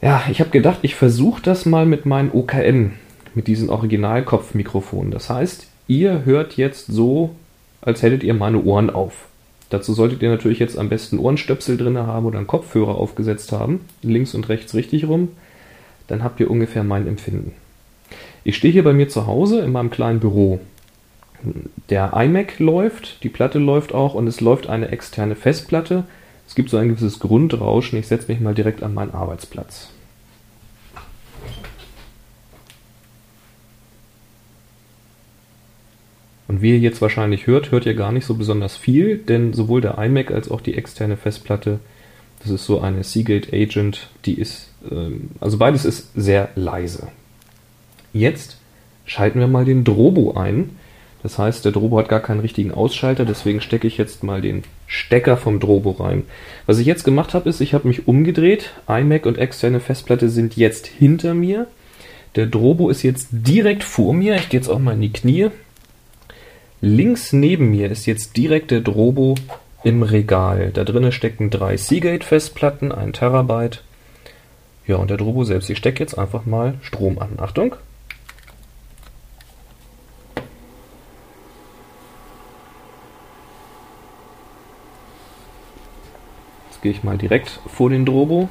Ja, 0.00 0.22
ich 0.30 0.40
habe 0.40 0.50
gedacht, 0.50 0.78
ich 0.82 0.94
versuche 0.94 1.42
das 1.42 1.66
mal 1.66 1.84
mit 1.84 2.06
meinen 2.06 2.30
OKM, 2.32 2.92
mit 3.34 3.48
diesen 3.48 3.68
Originalkopfmikrofonen. 3.68 5.10
Das 5.10 5.28
heißt, 5.28 5.68
ihr 5.88 6.24
hört 6.24 6.56
jetzt 6.56 6.86
so, 6.86 7.36
als 7.80 8.02
hättet 8.02 8.22
ihr 8.22 8.34
meine 8.34 8.62
Ohren 8.62 8.90
auf. 8.90 9.27
Dazu 9.70 9.92
solltet 9.92 10.22
ihr 10.22 10.30
natürlich 10.30 10.58
jetzt 10.58 10.78
am 10.78 10.88
besten 10.88 11.18
Ohrenstöpsel 11.18 11.76
drin 11.76 11.98
haben 11.98 12.26
oder 12.26 12.38
einen 12.38 12.46
Kopfhörer 12.46 12.94
aufgesetzt 12.94 13.52
haben, 13.52 13.80
links 14.02 14.34
und 14.34 14.48
rechts 14.48 14.74
richtig 14.74 15.06
rum. 15.06 15.28
Dann 16.06 16.22
habt 16.22 16.40
ihr 16.40 16.50
ungefähr 16.50 16.84
mein 16.84 17.06
Empfinden. 17.06 17.52
Ich 18.44 18.56
stehe 18.56 18.72
hier 18.72 18.84
bei 18.84 18.94
mir 18.94 19.08
zu 19.08 19.26
Hause 19.26 19.60
in 19.60 19.72
meinem 19.72 19.90
kleinen 19.90 20.20
Büro 20.20 20.58
der 21.88 22.12
iMac 22.14 22.58
läuft, 22.58 23.22
die 23.22 23.28
Platte 23.28 23.58
läuft 23.58 23.94
auch 23.94 24.14
und 24.14 24.26
es 24.26 24.40
läuft 24.40 24.68
eine 24.68 24.88
externe 24.88 25.36
Festplatte. 25.36 26.04
Es 26.46 26.54
gibt 26.54 26.70
so 26.70 26.76
ein 26.76 26.88
gewisses 26.88 27.20
Grundrauschen. 27.20 27.98
Ich 27.98 28.08
setze 28.08 28.30
mich 28.30 28.40
mal 28.40 28.54
direkt 28.54 28.82
an 28.82 28.94
meinen 28.94 29.14
Arbeitsplatz. 29.14 29.90
Und 36.48 36.62
wie 36.62 36.70
ihr 36.70 36.78
jetzt 36.78 37.02
wahrscheinlich 37.02 37.46
hört, 37.46 37.70
hört 37.70 37.84
ihr 37.84 37.94
gar 37.94 38.10
nicht 38.10 38.24
so 38.24 38.34
besonders 38.34 38.76
viel, 38.76 39.18
denn 39.18 39.52
sowohl 39.52 39.82
der 39.82 39.98
iMac 39.98 40.32
als 40.32 40.50
auch 40.50 40.62
die 40.62 40.76
externe 40.76 41.18
Festplatte, 41.18 41.78
das 42.40 42.50
ist 42.50 42.64
so 42.64 42.80
eine 42.80 43.04
Seagate 43.04 43.52
Agent, 43.52 44.08
die 44.24 44.34
ist, 44.34 44.70
ähm, 44.90 45.30
also 45.40 45.58
beides 45.58 45.84
ist 45.84 46.10
sehr 46.14 46.48
leise. 46.54 47.08
Jetzt 48.14 48.56
schalten 49.04 49.40
wir 49.40 49.46
mal 49.46 49.66
den 49.66 49.84
Drobo 49.84 50.32
ein. 50.32 50.70
Das 51.22 51.36
heißt, 51.36 51.64
der 51.64 51.72
Drobo 51.72 51.98
hat 51.98 52.08
gar 52.08 52.20
keinen 52.20 52.40
richtigen 52.40 52.72
Ausschalter, 52.72 53.24
deswegen 53.24 53.60
stecke 53.60 53.88
ich 53.88 53.98
jetzt 53.98 54.22
mal 54.22 54.40
den 54.40 54.62
Stecker 54.86 55.36
vom 55.36 55.60
Drobo 55.60 55.90
rein. 55.90 56.22
Was 56.64 56.78
ich 56.78 56.86
jetzt 56.86 57.04
gemacht 57.04 57.34
habe, 57.34 57.48
ist, 57.50 57.60
ich 57.60 57.74
habe 57.74 57.88
mich 57.88 58.06
umgedreht. 58.06 58.70
iMac 58.88 59.26
und 59.26 59.36
externe 59.36 59.80
Festplatte 59.80 60.30
sind 60.30 60.56
jetzt 60.56 60.86
hinter 60.86 61.34
mir. 61.34 61.66
Der 62.36 62.46
Drobo 62.46 62.88
ist 62.88 63.02
jetzt 63.02 63.28
direkt 63.32 63.82
vor 63.82 64.14
mir. 64.14 64.36
Ich 64.36 64.48
gehe 64.48 64.60
jetzt 64.60 64.68
auch 64.68 64.78
mal 64.78 64.94
in 64.94 65.00
die 65.00 65.12
Knie. 65.12 65.48
Links 66.80 67.32
neben 67.32 67.70
mir 67.70 67.90
ist 67.90 68.06
jetzt 68.06 68.36
direkt 68.36 68.70
der 68.70 68.80
Drobo 68.80 69.34
im 69.82 70.04
Regal. 70.04 70.70
Da 70.72 70.84
drinnen 70.84 71.10
stecken 71.10 71.50
drei 71.50 71.76
Seagate-Festplatten, 71.76 72.92
ein 72.92 73.12
Terabyte. 73.12 73.82
Ja, 74.86 74.96
und 74.96 75.10
der 75.10 75.16
Drobo 75.16 75.42
selbst. 75.42 75.68
Ich 75.70 75.78
stecke 75.78 75.98
jetzt 76.00 76.16
einfach 76.16 76.46
mal 76.46 76.74
Strom 76.82 77.18
an. 77.18 77.30
Achtung. 77.38 77.74
Jetzt 86.70 86.82
gehe 86.82 86.92
ich 86.92 87.02
mal 87.02 87.18
direkt 87.18 87.60
vor 87.66 87.90
den 87.90 88.06
Drobo. 88.06 88.48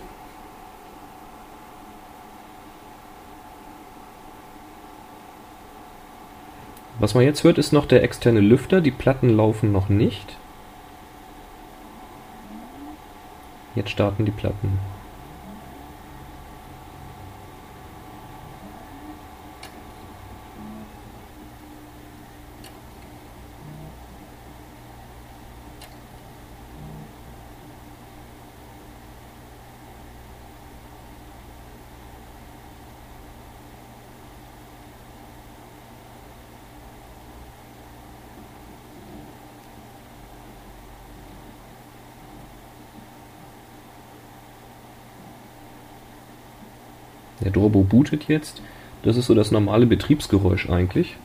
Was 7.00 7.14
man 7.14 7.24
jetzt 7.24 7.44
hört, 7.44 7.58
ist 7.58 7.74
noch 7.74 7.86
der 7.86 8.04
externe 8.04 8.40
Lüfter. 8.40 8.82
Die 8.82 8.92
Platten 8.92 9.30
laufen 9.30 9.72
noch 9.72 9.90
nicht. 9.90 10.38
Jetzt 13.76 13.92
starten 13.92 14.26
die 14.26 14.32
Platten. 14.32 14.80
Der 47.42 47.52
Drobo 47.52 47.84
bootet 47.84 48.28
jetzt. 48.28 48.62
Das 49.04 49.18
ist 49.18 49.28
so 49.28 49.36
das 49.36 49.52
normale 49.52 49.86
Betriebsgeräusch 49.86 50.70
eigentlich. 50.70 51.16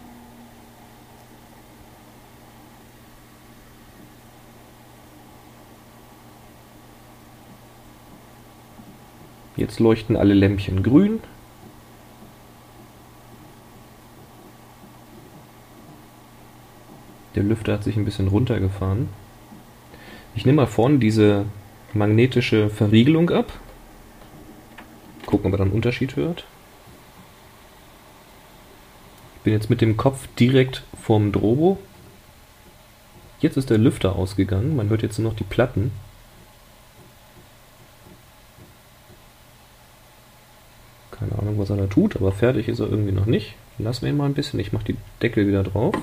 Jetzt 9.56 9.80
leuchten 9.80 10.16
alle 10.16 10.34
Lämpchen 10.34 10.82
grün. 10.82 11.20
Der 17.34 17.42
Lüfter 17.42 17.74
hat 17.74 17.84
sich 17.84 17.96
ein 17.96 18.04
bisschen 18.04 18.28
runtergefahren. 18.28 19.08
Ich 20.34 20.44
nehme 20.44 20.56
mal 20.56 20.66
vorne 20.66 20.98
diese 20.98 21.46
magnetische 21.94 22.70
Verriegelung 22.70 23.30
ab 23.30 23.52
gucken, 25.32 25.46
ob 25.46 25.54
er 25.54 25.58
dann 25.58 25.68
einen 25.68 25.76
Unterschied 25.76 26.14
hört. 26.16 26.44
Ich 29.36 29.42
bin 29.44 29.54
jetzt 29.54 29.70
mit 29.70 29.80
dem 29.80 29.96
Kopf 29.96 30.28
direkt 30.38 30.84
vorm 31.00 31.32
Drobo. 31.32 31.78
Jetzt 33.40 33.56
ist 33.56 33.70
der 33.70 33.78
Lüfter 33.78 34.14
ausgegangen. 34.14 34.76
Man 34.76 34.90
hört 34.90 35.02
jetzt 35.02 35.18
nur 35.18 35.30
noch 35.30 35.36
die 35.36 35.44
Platten. 35.44 35.90
Keine 41.10 41.38
Ahnung, 41.38 41.58
was 41.58 41.70
er 41.70 41.76
da 41.76 41.86
tut, 41.86 42.14
aber 42.14 42.30
fertig 42.30 42.68
ist 42.68 42.80
er 42.80 42.88
irgendwie 42.88 43.12
noch 43.12 43.26
nicht. 43.26 43.54
Lassen 43.78 44.02
wir 44.02 44.10
ihn 44.10 44.16
mal 44.16 44.26
ein 44.26 44.34
bisschen. 44.34 44.60
Ich 44.60 44.72
mache 44.72 44.84
die 44.84 44.96
Deckel 45.22 45.48
wieder 45.48 45.64
drauf. 45.64 45.94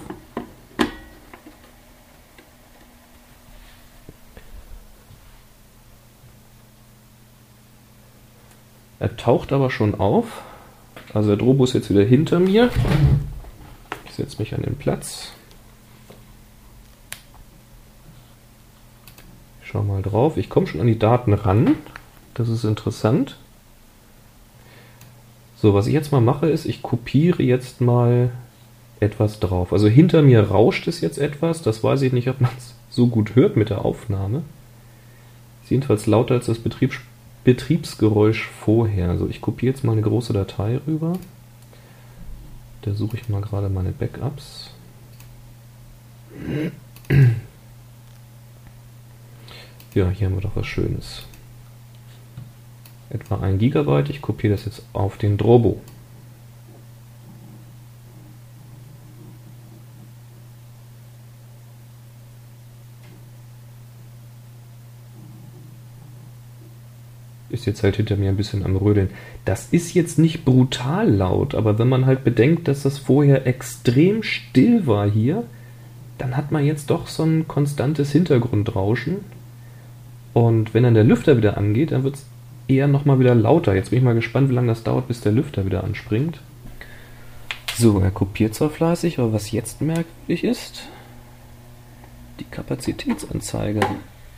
Er 8.99 9.15
taucht 9.15 9.53
aber 9.53 9.71
schon 9.71 9.95
auf. 9.95 10.41
Also 11.13 11.29
der 11.29 11.37
Drobo 11.37 11.63
ist 11.63 11.73
jetzt 11.73 11.89
wieder 11.89 12.03
hinter 12.03 12.39
mir. 12.39 12.69
Ich 14.05 14.13
setze 14.13 14.39
mich 14.39 14.53
an 14.53 14.61
den 14.61 14.75
Platz. 14.75 15.31
Ich 19.63 19.69
schau 19.69 19.83
mal 19.83 20.01
drauf. 20.01 20.35
Ich 20.37 20.49
komme 20.49 20.67
schon 20.67 20.81
an 20.81 20.87
die 20.87 20.99
Daten 20.99 21.33
ran. 21.33 21.75
Das 22.33 22.49
ist 22.49 22.65
interessant. 22.65 23.37
So, 25.55 25.73
was 25.73 25.87
ich 25.87 25.93
jetzt 25.93 26.11
mal 26.11 26.21
mache, 26.21 26.47
ist, 26.47 26.65
ich 26.65 26.81
kopiere 26.81 27.43
jetzt 27.43 27.81
mal 27.81 28.31
etwas 28.99 29.39
drauf. 29.39 29.73
Also 29.73 29.87
hinter 29.87 30.21
mir 30.21 30.49
rauscht 30.49 30.87
es 30.87 31.01
jetzt 31.01 31.17
etwas. 31.17 31.61
Das 31.61 31.83
weiß 31.83 32.01
ich 32.01 32.13
nicht, 32.13 32.29
ob 32.29 32.41
man 32.41 32.51
es 32.57 32.75
so 32.89 33.07
gut 33.07 33.35
hört 33.35 33.55
mit 33.55 33.69
der 33.69 33.85
Aufnahme. 33.85 34.43
Ist 35.63 35.71
jedenfalls 35.71 36.05
lauter 36.05 36.35
als 36.35 36.47
das 36.47 36.59
Betriebsspiel. 36.59 37.08
Betriebsgeräusch 37.43 38.47
vorher. 38.47 39.09
Also 39.09 39.27
ich 39.27 39.41
kopiere 39.41 39.73
jetzt 39.73 39.83
mal 39.83 39.93
eine 39.93 40.01
große 40.01 40.33
Datei 40.33 40.79
rüber. 40.85 41.13
Da 42.81 42.93
suche 42.93 43.17
ich 43.17 43.29
mal 43.29 43.41
gerade 43.41 43.69
meine 43.69 43.91
Backups. 43.91 44.71
Ja, 49.93 50.09
hier 50.09 50.27
haben 50.27 50.35
wir 50.35 50.41
doch 50.41 50.55
was 50.55 50.67
Schönes. 50.67 51.23
Etwa 53.09 53.39
1 53.39 53.59
GB. 53.59 54.03
Ich 54.09 54.21
kopiere 54.21 54.53
das 54.53 54.65
jetzt 54.65 54.83
auf 54.93 55.17
den 55.17 55.37
Drobo. 55.37 55.81
Ist 67.59 67.65
jetzt 67.65 67.83
halt 67.83 67.97
hinter 67.97 68.15
mir 68.15 68.29
ein 68.29 68.37
bisschen 68.37 68.63
am 68.63 68.75
Rödeln. 68.75 69.09
Das 69.45 69.67
ist 69.71 69.93
jetzt 69.93 70.17
nicht 70.17 70.45
brutal 70.45 71.09
laut, 71.09 71.55
aber 71.55 71.77
wenn 71.79 71.89
man 71.89 72.05
halt 72.05 72.23
bedenkt, 72.23 72.67
dass 72.67 72.83
das 72.83 72.97
vorher 72.97 73.45
extrem 73.45 74.23
still 74.23 74.87
war 74.87 75.09
hier, 75.09 75.43
dann 76.17 76.35
hat 76.35 76.51
man 76.51 76.65
jetzt 76.65 76.89
doch 76.89 77.07
so 77.07 77.23
ein 77.23 77.47
konstantes 77.47 78.11
Hintergrundrauschen. 78.11 79.17
Und 80.33 80.73
wenn 80.73 80.83
dann 80.83 80.93
der 80.93 81.03
Lüfter 81.03 81.37
wieder 81.37 81.57
angeht, 81.57 81.91
dann 81.91 82.03
wird 82.03 82.15
es 82.15 82.25
eher 82.67 82.87
nochmal 82.87 83.19
wieder 83.19 83.35
lauter. 83.35 83.73
Jetzt 83.75 83.89
bin 83.89 83.99
ich 83.99 84.05
mal 84.05 84.15
gespannt, 84.15 84.49
wie 84.49 84.53
lange 84.53 84.67
das 84.67 84.83
dauert, 84.83 85.07
bis 85.07 85.21
der 85.21 85.31
Lüfter 85.31 85.65
wieder 85.65 85.83
anspringt. 85.83 86.39
So, 87.75 87.99
er 87.99 88.11
kopiert 88.11 88.55
zwar 88.55 88.69
fleißig, 88.69 89.19
aber 89.19 89.33
was 89.33 89.51
jetzt 89.51 89.81
merkwürdig 89.81 90.43
ist, 90.43 90.83
die 92.39 92.45
Kapazitätsanzeige 92.45 93.79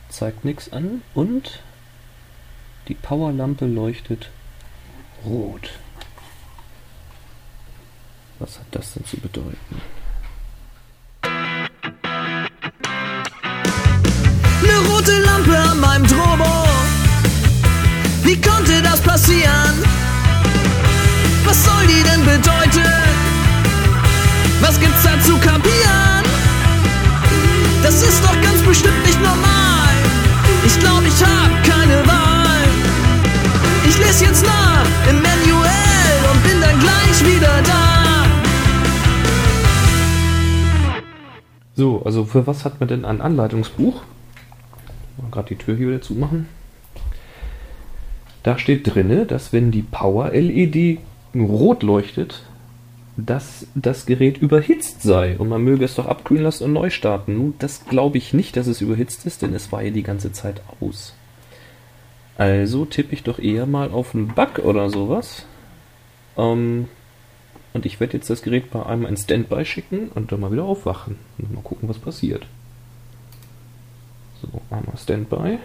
zeigt 0.08 0.44
nichts 0.44 0.72
an 0.72 1.02
und 1.14 1.62
die 2.88 2.94
Powerlampe 2.94 3.66
leuchtet 3.66 4.30
rot. 5.24 5.70
Was 8.38 8.58
hat 8.58 8.66
das 8.72 8.94
denn 8.94 9.04
zu 9.04 9.18
bedeuten? 9.18 9.80
Eine 14.62 14.78
rote 14.88 15.18
Lampe 15.20 15.56
an 15.56 15.80
meinem 15.80 16.06
Drobo. 16.06 16.66
Wie 18.24 18.40
konnte 18.40 18.82
das 18.82 19.00
passieren? 19.00 19.84
Was 21.44 21.64
soll 21.64 21.86
die 21.86 22.02
denn 22.02 22.24
bedeuten? 22.24 22.92
Was 24.60 24.78
gibt's 24.80 25.02
da 25.02 25.20
zu 25.20 25.36
kapieren? 25.38 26.24
Das 27.82 28.02
ist 28.02 28.22
doch 28.24 28.40
ganz 28.40 28.62
bestimmt 28.62 29.04
nicht 29.04 29.20
normal. 29.20 29.94
Ich 30.64 30.78
glaube, 30.78 31.06
ich 31.06 31.24
hab 31.24 31.41
jetzt 34.22 34.44
nach 34.44 34.86
im 35.10 35.16
Manuell 35.16 36.18
und 36.32 36.42
bin 36.42 36.60
dann 36.60 36.78
gleich 36.80 37.24
wieder 37.24 37.62
da. 37.62 37.82
So, 41.74 42.02
also 42.04 42.24
für 42.24 42.46
was 42.46 42.64
hat 42.64 42.80
man 42.80 42.88
denn 42.88 43.04
ein 43.04 43.20
Anleitungsbuch? 43.20 44.02
Mal 45.20 45.30
gerade 45.30 45.48
die 45.48 45.56
Tür 45.56 45.76
hier 45.76 45.88
wieder 45.88 46.02
zumachen. 46.02 46.48
Da 48.42 48.58
steht 48.58 48.92
drinne, 48.94 49.26
dass 49.26 49.52
wenn 49.52 49.70
die 49.70 49.82
Power-LED 49.82 50.98
rot 51.34 51.82
leuchtet, 51.82 52.42
dass 53.16 53.66
das 53.74 54.06
Gerät 54.06 54.38
überhitzt 54.38 55.02
sei 55.02 55.38
und 55.38 55.48
man 55.48 55.62
möge 55.62 55.84
es 55.84 55.94
doch 55.94 56.06
abkühlen 56.06 56.44
lassen 56.44 56.64
und 56.64 56.72
neu 56.72 56.90
starten. 56.90 57.36
Nun, 57.36 57.54
das 57.58 57.84
glaube 57.84 58.18
ich 58.18 58.32
nicht, 58.32 58.56
dass 58.56 58.66
es 58.66 58.80
überhitzt 58.80 59.26
ist, 59.26 59.42
denn 59.42 59.54
es 59.54 59.70
war 59.70 59.82
ja 59.82 59.90
die 59.90 60.02
ganze 60.02 60.32
Zeit 60.32 60.62
aus. 60.80 61.14
Also 62.36 62.84
tippe 62.84 63.14
ich 63.14 63.22
doch 63.22 63.38
eher 63.38 63.66
mal 63.66 63.90
auf 63.90 64.14
einen 64.14 64.28
Bug 64.28 64.58
oder 64.60 64.90
sowas. 64.90 65.46
Ähm, 66.36 66.88
und 67.72 67.86
ich 67.86 68.00
werde 68.00 68.14
jetzt 68.14 68.30
das 68.30 68.42
Gerät 68.42 68.70
bei 68.70 68.84
einmal 68.84 69.10
in 69.10 69.16
Standby 69.16 69.64
schicken 69.64 70.08
und 70.08 70.32
dann 70.32 70.40
mal 70.40 70.52
wieder 70.52 70.64
aufwachen. 70.64 71.18
Und 71.38 71.54
mal 71.54 71.62
gucken, 71.62 71.88
was 71.88 71.98
passiert. 71.98 72.46
So, 74.40 74.48
einmal 74.70 74.96
Standby. 74.96 75.58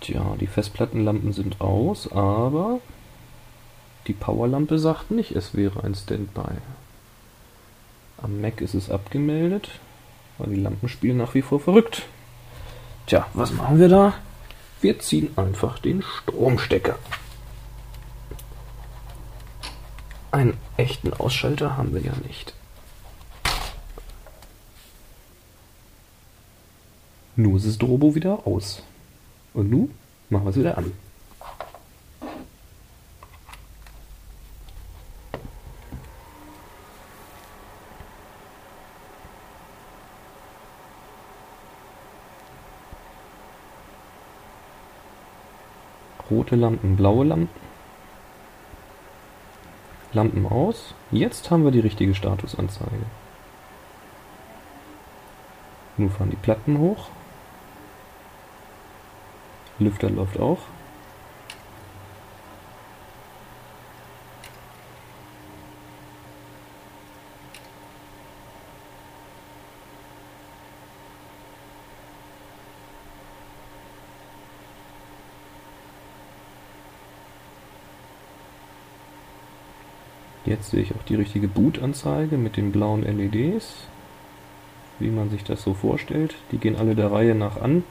Tja, 0.00 0.36
die 0.40 0.46
Festplattenlampen 0.46 1.32
sind 1.32 1.60
aus, 1.60 2.10
aber 2.10 2.80
die 4.06 4.14
Powerlampe 4.14 4.78
sagt 4.78 5.10
nicht, 5.10 5.32
es 5.32 5.54
wäre 5.54 5.84
ein 5.84 5.94
Standby. 5.94 6.56
Am 8.22 8.40
Mac 8.40 8.60
ist 8.60 8.74
es 8.74 8.90
abgemeldet, 8.90 9.70
weil 10.38 10.50
die 10.50 10.60
Lampen 10.60 10.88
spielen 10.88 11.16
nach 11.16 11.34
wie 11.34 11.42
vor 11.42 11.60
verrückt. 11.60 12.02
Tja, 13.06 13.26
was 13.34 13.52
machen 13.52 13.78
wir 13.78 13.88
da? 13.88 14.14
Wir 14.80 14.98
ziehen 14.98 15.30
einfach 15.36 15.78
den 15.78 16.02
Stromstecker. 16.02 16.98
Einen 20.30 20.56
echten 20.76 21.12
Ausschalter 21.12 21.76
haben 21.76 21.92
wir 21.92 22.02
ja 22.02 22.12
nicht. 22.26 22.54
Nur 27.36 27.56
ist 27.56 27.66
das 27.66 27.78
Drobo 27.78 28.14
wieder 28.14 28.46
aus. 28.46 28.82
Und 29.54 29.70
nun 29.70 29.90
machen 30.28 30.44
wir 30.44 30.50
es 30.50 30.56
wieder 30.56 30.78
an. 30.78 30.92
Rote 46.30 46.56
Lampen, 46.56 46.96
blaue 46.96 47.24
Lampen. 47.24 47.70
Lampen 50.12 50.46
aus. 50.46 50.94
Jetzt 51.10 51.50
haben 51.50 51.64
wir 51.64 51.70
die 51.70 51.80
richtige 51.80 52.14
Statusanzeige. 52.14 53.06
Nun 55.96 56.10
fahren 56.10 56.30
die 56.30 56.36
Platten 56.36 56.78
hoch. 56.78 57.08
Lüfter 59.78 60.10
läuft 60.10 60.38
auch. 60.38 60.58
Jetzt 80.46 80.70
sehe 80.70 80.82
ich 80.82 80.94
auch 80.94 81.02
die 81.02 81.16
richtige 81.16 81.48
Boot-Anzeige 81.48 82.36
mit 82.38 82.56
den 82.56 82.72
blauen 82.72 83.02
LEDs, 83.02 83.86
wie 84.98 85.10
man 85.10 85.30
sich 85.30 85.44
das 85.44 85.62
so 85.62 85.74
vorstellt. 85.74 86.34
Die 86.52 86.58
gehen 86.58 86.76
alle 86.76 86.94
der 86.94 87.12
Reihe 87.12 87.34
nach 87.34 87.60
an 87.60 87.84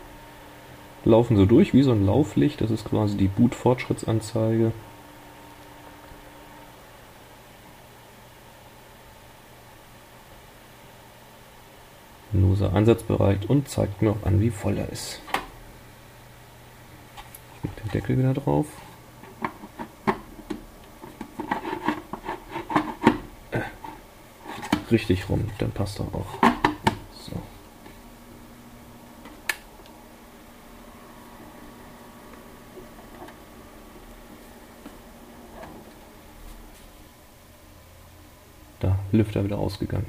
laufen 1.06 1.38
so 1.38 1.46
durch 1.46 1.74
wie 1.74 1.84
so 1.84 1.92
ein 1.92 2.06
Lauflicht. 2.06 2.62
Das 2.62 2.72
ist 2.72 2.86
quasi 2.86 3.18
die 3.18 3.28
Boot-Fortschrittsanzeige. 3.28 4.72
Nuser 12.32 12.74
einsatzbereit 12.74 13.50
und 13.50 13.70
zeigt 13.70 14.02
mir 14.02 14.12
auch 14.12 14.24
an, 14.24 14.40
wie 14.40 14.52
voll 14.52 14.78
er 14.78 14.90
ist. 14.90 15.20
Ich 17.58 17.70
mache 17.70 17.82
den 17.82 17.92
Deckel 17.92 18.18
wieder 18.18 18.34
drauf. 18.34 18.68
Richtig 24.92 25.30
rum, 25.30 25.46
dann 25.60 25.72
passt 25.72 26.00
er 26.00 26.06
auch. 26.14 26.50
Lüfter 39.12 39.44
wieder 39.44 39.58
ausgegangen. 39.58 40.06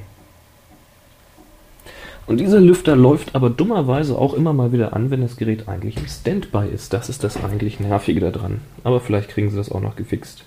Und 2.26 2.38
dieser 2.38 2.60
Lüfter 2.60 2.94
läuft 2.94 3.34
aber 3.34 3.50
dummerweise 3.50 4.16
auch 4.16 4.34
immer 4.34 4.52
mal 4.52 4.72
wieder 4.72 4.94
an, 4.94 5.10
wenn 5.10 5.20
das 5.20 5.36
Gerät 5.36 5.68
eigentlich 5.68 5.96
im 5.96 6.06
Standby 6.06 6.68
ist. 6.72 6.92
Das 6.92 7.08
ist 7.08 7.24
das 7.24 7.42
eigentlich 7.42 7.80
Nervige 7.80 8.20
daran. 8.20 8.60
Aber 8.84 9.00
vielleicht 9.00 9.30
kriegen 9.30 9.50
sie 9.50 9.56
das 9.56 9.72
auch 9.72 9.80
noch 9.80 9.96
gefixt. 9.96 10.44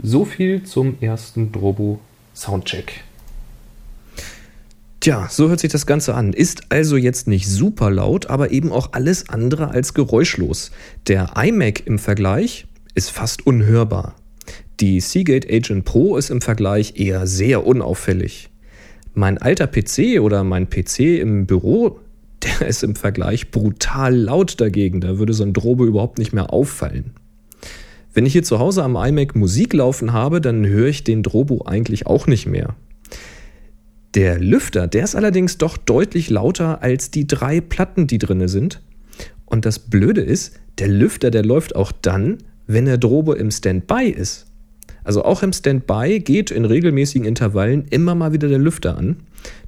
So 0.00 0.24
viel 0.24 0.62
zum 0.62 0.96
ersten 1.00 1.50
Drobo 1.50 1.98
Soundcheck. 2.34 3.02
Tja, 5.00 5.28
so 5.30 5.48
hört 5.48 5.60
sich 5.60 5.72
das 5.72 5.86
Ganze 5.86 6.14
an. 6.14 6.34
Ist 6.34 6.64
also 6.68 6.98
jetzt 6.98 7.26
nicht 7.26 7.48
super 7.48 7.90
laut, 7.90 8.28
aber 8.28 8.50
eben 8.50 8.70
auch 8.70 8.92
alles 8.92 9.30
andere 9.30 9.70
als 9.70 9.94
geräuschlos. 9.94 10.72
Der 11.06 11.32
iMac 11.42 11.86
im 11.86 11.98
Vergleich 11.98 12.66
ist 12.94 13.10
fast 13.10 13.46
unhörbar. 13.46 14.14
Die 14.78 15.00
Seagate 15.00 15.48
Agent 15.48 15.86
Pro 15.86 16.18
ist 16.18 16.28
im 16.28 16.42
Vergleich 16.42 17.00
eher 17.00 17.26
sehr 17.26 17.66
unauffällig. 17.66 18.50
Mein 19.14 19.38
alter 19.38 19.66
PC 19.66 20.20
oder 20.20 20.44
mein 20.44 20.68
PC 20.68 21.18
im 21.18 21.46
Büro, 21.46 21.98
der 22.42 22.68
ist 22.68 22.82
im 22.82 22.94
Vergleich 22.94 23.50
brutal 23.50 24.14
laut 24.14 24.60
dagegen. 24.60 25.00
Da 25.00 25.18
würde 25.18 25.32
so 25.32 25.44
ein 25.44 25.54
Drobe 25.54 25.86
überhaupt 25.86 26.18
nicht 26.18 26.34
mehr 26.34 26.52
auffallen. 26.52 27.14
Wenn 28.12 28.26
ich 28.26 28.34
hier 28.34 28.42
zu 28.42 28.58
Hause 28.58 28.82
am 28.82 28.96
iMac 28.96 29.34
Musik 29.34 29.72
laufen 29.72 30.12
habe, 30.12 30.42
dann 30.42 30.66
höre 30.66 30.88
ich 30.88 31.04
den 31.04 31.22
Drobo 31.22 31.62
eigentlich 31.64 32.06
auch 32.06 32.26
nicht 32.26 32.44
mehr. 32.44 32.74
Der 34.14 34.40
Lüfter, 34.40 34.88
der 34.88 35.04
ist 35.04 35.14
allerdings 35.14 35.58
doch 35.58 35.76
deutlich 35.76 36.30
lauter 36.30 36.82
als 36.82 37.12
die 37.12 37.28
drei 37.28 37.60
Platten, 37.60 38.08
die 38.08 38.18
drinne 38.18 38.48
sind. 38.48 38.80
Und 39.46 39.64
das 39.64 39.78
Blöde 39.78 40.20
ist, 40.20 40.58
der 40.78 40.88
Lüfter, 40.88 41.30
der 41.30 41.44
läuft 41.44 41.76
auch 41.76 41.92
dann, 41.92 42.38
wenn 42.66 42.86
der 42.86 42.98
Drobo 42.98 43.34
im 43.34 43.50
Standby 43.50 44.08
ist. 44.10 44.46
Also 45.04 45.24
auch 45.24 45.42
im 45.42 45.52
Standby 45.52 46.20
geht 46.20 46.50
in 46.50 46.64
regelmäßigen 46.64 47.26
Intervallen 47.26 47.86
immer 47.90 48.14
mal 48.14 48.32
wieder 48.32 48.48
der 48.48 48.58
Lüfter 48.58 48.98
an. 48.98 49.18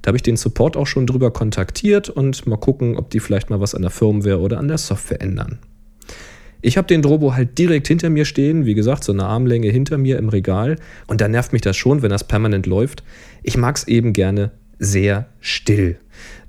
Da 0.01 0.09
habe 0.09 0.17
ich 0.17 0.23
den 0.23 0.37
Support 0.37 0.77
auch 0.77 0.87
schon 0.87 1.07
drüber 1.07 1.31
kontaktiert 1.31 2.09
und 2.09 2.45
mal 2.45 2.57
gucken, 2.57 2.97
ob 2.97 3.09
die 3.09 3.19
vielleicht 3.19 3.49
mal 3.49 3.61
was 3.61 3.75
an 3.75 3.81
der 3.81 3.91
Firmware 3.91 4.39
oder 4.39 4.59
an 4.59 4.67
der 4.67 4.77
Software 4.77 5.21
ändern. 5.21 5.59
Ich 6.65 6.77
habe 6.77 6.87
den 6.87 7.01
Drobo 7.01 7.35
halt 7.35 7.57
direkt 7.57 7.89
hinter 7.89 8.09
mir 8.09 8.23
stehen, 8.23 8.65
wie 8.65 8.73
gesagt, 8.73 9.03
so 9.03 9.11
eine 9.11 9.25
Armlänge 9.25 9.67
hinter 9.67 9.97
mir 9.97 10.17
im 10.17 10.29
Regal. 10.29 10.77
Und 11.07 11.19
da 11.19 11.27
nervt 11.27 11.51
mich 11.51 11.61
das 11.61 11.75
schon, 11.75 12.01
wenn 12.01 12.09
das 12.09 12.23
permanent 12.23 12.67
läuft. 12.67 13.03
Ich 13.43 13.57
mag 13.57 13.75
es 13.75 13.85
eben 13.85 14.13
gerne 14.13 14.51
sehr 14.79 15.27
still. 15.41 15.97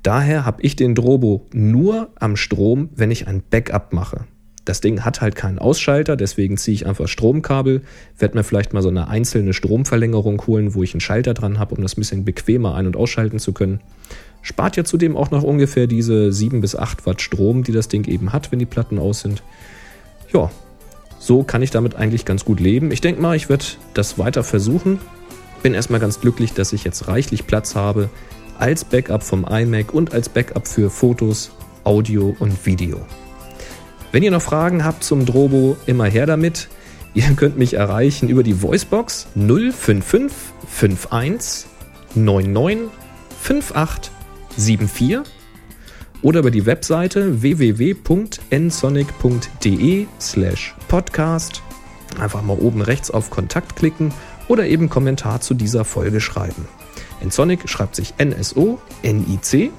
Daher 0.04 0.46
habe 0.46 0.62
ich 0.62 0.76
den 0.76 0.94
Drobo 0.94 1.46
nur 1.52 2.10
am 2.14 2.36
Strom, 2.36 2.90
wenn 2.94 3.10
ich 3.10 3.26
ein 3.26 3.42
Backup 3.50 3.92
mache. 3.92 4.24
Das 4.64 4.80
Ding 4.80 5.04
hat 5.04 5.20
halt 5.20 5.34
keinen 5.34 5.58
Ausschalter, 5.58 6.16
deswegen 6.16 6.58
ziehe 6.58 6.76
ich 6.76 6.86
einfach 6.86 7.08
Stromkabel, 7.08 7.82
werde 8.16 8.38
mir 8.38 8.44
vielleicht 8.44 8.72
mal 8.72 8.82
so 8.82 8.90
eine 8.90 9.08
einzelne 9.08 9.52
Stromverlängerung 9.52 10.46
holen, 10.46 10.74
wo 10.74 10.84
ich 10.84 10.94
einen 10.94 11.00
Schalter 11.00 11.34
dran 11.34 11.58
habe, 11.58 11.74
um 11.74 11.82
das 11.82 11.96
ein 11.96 12.00
bisschen 12.00 12.24
bequemer 12.24 12.76
ein- 12.76 12.86
und 12.86 12.96
ausschalten 12.96 13.40
zu 13.40 13.52
können. 13.52 13.80
Spart 14.42 14.76
ja 14.76 14.84
zudem 14.84 15.16
auch 15.16 15.32
noch 15.32 15.42
ungefähr 15.42 15.88
diese 15.88 16.32
7 16.32 16.60
bis 16.60 16.76
8 16.76 17.04
Watt 17.04 17.20
Strom, 17.20 17.64
die 17.64 17.72
das 17.72 17.88
Ding 17.88 18.06
eben 18.06 18.32
hat, 18.32 18.52
wenn 18.52 18.60
die 18.60 18.64
Platten 18.64 19.00
aus 19.00 19.20
sind. 19.20 19.42
Ja, 20.34 20.50
so 21.18 21.42
kann 21.44 21.62
ich 21.62 21.70
damit 21.70 21.94
eigentlich 21.94 22.24
ganz 22.24 22.44
gut 22.44 22.60
leben. 22.60 22.90
Ich 22.90 23.00
denke 23.00 23.22
mal, 23.22 23.36
ich 23.36 23.48
werde 23.48 23.64
das 23.94 24.18
weiter 24.18 24.42
versuchen. 24.42 24.98
Bin 25.62 25.72
erstmal 25.72 26.00
ganz 26.00 26.20
glücklich, 26.20 26.52
dass 26.52 26.72
ich 26.72 26.84
jetzt 26.84 27.08
reichlich 27.08 27.46
Platz 27.46 27.74
habe 27.74 28.10
als 28.58 28.84
Backup 28.84 29.22
vom 29.22 29.46
iMac 29.48 29.94
und 29.94 30.12
als 30.12 30.28
Backup 30.28 30.68
für 30.68 30.90
Fotos, 30.90 31.52
Audio 31.84 32.36
und 32.38 32.66
Video. 32.66 33.00
Wenn 34.12 34.22
ihr 34.22 34.30
noch 34.30 34.42
Fragen 34.42 34.84
habt 34.84 35.02
zum 35.02 35.24
Drobo, 35.24 35.76
immer 35.86 36.04
her 36.04 36.26
damit. 36.26 36.68
Ihr 37.14 37.32
könnt 37.36 37.56
mich 37.56 37.74
erreichen 37.74 38.28
über 38.28 38.42
die 38.42 38.60
Voicebox 38.60 39.28
055 39.36 40.32
51 40.80 41.70
99 42.16 42.90
58 43.44 44.12
74 44.56 45.20
oder 46.24 46.40
über 46.40 46.50
die 46.50 46.66
Webseite 46.66 47.42
www.nsonic.de 47.42 50.06
slash 50.20 50.74
podcast. 50.88 51.62
Einfach 52.18 52.42
mal 52.42 52.58
oben 52.58 52.80
rechts 52.80 53.12
auf 53.12 53.30
Kontakt 53.30 53.76
klicken 53.76 54.12
oder 54.48 54.66
eben 54.66 54.88
Kommentar 54.88 55.42
zu 55.42 55.54
dieser 55.54 55.84
Folge 55.84 56.20
schreiben. 56.20 56.66
Nsonic 57.22 57.68
schreibt 57.68 57.94
sich 57.94 58.14
N-S-O-N-I-C. 58.16 59.70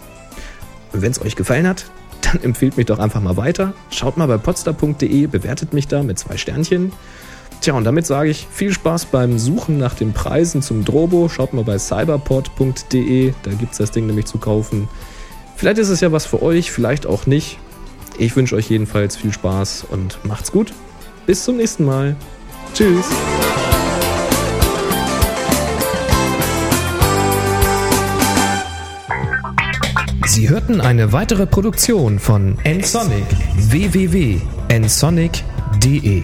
Wenn 0.93 1.12
es 1.12 1.21
euch 1.21 1.36
gefallen 1.36 1.67
hat, 1.67 1.91
dann 2.21 2.41
empfehlt 2.43 2.77
mich 2.77 2.86
doch 2.86 2.99
einfach 2.99 3.21
mal 3.21 3.36
weiter. 3.38 3.73
Schaut 3.89 4.17
mal 4.17 4.27
bei 4.27 4.38
podstar.de, 4.38 5.25
bewertet 5.27 5.73
mich 5.73 5.88
da 5.88 6.03
mit 6.03 6.19
zwei 6.19 6.38
Sternchen. 6.38 6.91
Tja, 7.62 7.73
und 7.73 7.86
damit 7.86 8.05
sage 8.05 8.29
ich 8.29 8.45
viel 8.51 8.71
Spaß 8.71 9.05
beim 9.05 9.39
Suchen 9.39 9.79
nach 9.79 9.95
den 9.95 10.13
Preisen 10.13 10.62
zum 10.62 10.86
Drobo. 10.86 11.27
Schaut 11.27 11.53
mal 11.53 11.63
bei 11.63 11.79
cyberport.de, 11.79 13.34
da 13.41 13.51
gibt 13.51 13.71
es 13.71 13.79
das 13.79 13.89
Ding 13.89 14.05
nämlich 14.05 14.25
zu 14.25 14.38
kaufen. 14.38 14.88
Vielleicht 15.56 15.78
ist 15.78 15.89
es 15.89 16.02
ja 16.02 16.12
was 16.12 16.26
für 16.26 16.41
euch, 16.41 16.72
vielleicht 16.72 17.06
auch 17.06 17.26
nicht. 17.26 17.58
Ich 18.18 18.36
wünsche 18.36 18.56
euch 18.56 18.70
jedenfalls 18.70 19.15
viel 19.15 19.34
Spaß 19.34 19.86
und 19.89 20.20
macht's 20.24 20.52
gut. 20.52 20.74
Bis 21.26 21.44
zum 21.44 21.58
nächsten 21.58 21.86
Mal. 21.86 22.15
Tschüss. 22.74 23.06
Sie 30.28 30.50
hörten 30.50 30.82
eine 30.82 31.13
weitere 31.13 31.46
Produktion 31.46 32.20
von 32.20 32.58
nsonic 32.65 33.24
www.nsonic.de 33.56 36.24